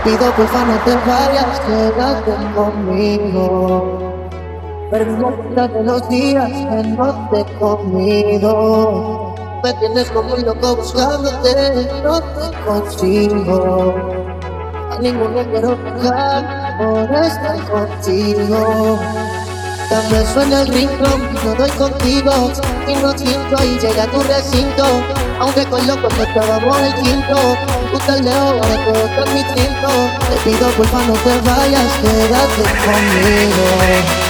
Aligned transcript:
pido 0.00 0.32
porfa 0.32 0.64
no 0.64 0.76
te 0.84 0.94
vayas, 1.06 1.60
quédate 1.60 2.32
conmigo. 2.54 4.24
Perdona 4.90 5.66
los 5.82 6.08
días 6.08 6.50
que 6.50 6.88
no 6.88 7.28
te 7.30 7.40
he 7.40 7.44
comido. 7.58 9.34
Me 9.62 9.72
tienes 9.74 10.10
como 10.10 10.34
un 10.34 10.44
loco 10.44 10.76
buscándote, 10.76 11.88
no 12.02 12.20
te 12.20 12.56
consigo. 12.66 14.04
A 14.90 14.98
ninguno 15.00 15.42
quiero 15.50 15.76
tocar 15.76 16.78
por 16.78 17.12
estar 17.14 17.58
contigo. 17.70 18.98
También 19.88 20.26
suena 20.32 20.62
el 20.62 20.68
rincón, 20.68 21.34
no 21.44 21.54
doy 21.54 21.70
contigo. 21.70 22.52
Y 22.88 22.94
no 22.96 23.16
siento 23.16 23.64
y 23.64 23.78
llega 23.78 24.04
a 24.04 24.10
tu 24.10 24.22
recinto. 24.22 24.84
Aunque 25.40 25.64
con 25.66 25.86
loco 25.86 26.08
no 26.08 26.22
estábamos 26.22 26.78
el 26.80 26.94
quinto. 26.94 27.56
Tú 27.92 27.98
te 28.06 28.22
leo, 28.22 28.48
ahora 28.50 28.84
todo 28.84 29.26
mi 29.34 29.42
Te 29.42 30.36
pido 30.44 30.68
porfa 30.76 31.02
no 31.06 31.12
te 31.14 31.40
vayas, 31.48 31.92
quédate 32.02 32.62
conmigo 32.84 34.23